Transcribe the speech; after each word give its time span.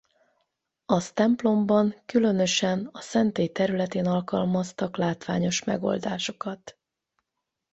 Az 0.85 1.11
templomban 1.11 1.95
különösen 2.05 2.89
a 2.91 3.01
szentély 3.01 3.47
területén 3.47 4.05
alkalmaztak 4.05 4.97
látványos 4.97 5.63
megoldásokat. 5.63 6.77